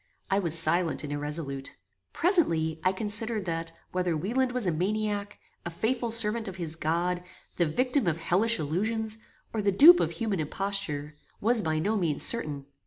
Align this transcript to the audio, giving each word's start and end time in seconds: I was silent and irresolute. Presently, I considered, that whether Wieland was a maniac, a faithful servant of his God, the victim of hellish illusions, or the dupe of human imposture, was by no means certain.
I 0.31 0.39
was 0.39 0.57
silent 0.57 1.03
and 1.03 1.13
irresolute. 1.13 1.77
Presently, 2.11 2.79
I 2.83 2.91
considered, 2.91 3.45
that 3.45 3.71
whether 3.91 4.17
Wieland 4.17 4.51
was 4.51 4.65
a 4.65 4.71
maniac, 4.71 5.37
a 5.63 5.69
faithful 5.69 6.09
servant 6.09 6.47
of 6.47 6.55
his 6.55 6.75
God, 6.75 7.21
the 7.57 7.67
victim 7.67 8.07
of 8.07 8.17
hellish 8.17 8.57
illusions, 8.57 9.19
or 9.53 9.61
the 9.61 9.71
dupe 9.71 9.99
of 9.99 10.13
human 10.13 10.39
imposture, 10.39 11.13
was 11.39 11.61
by 11.61 11.77
no 11.77 11.97
means 11.97 12.23
certain. 12.23 12.65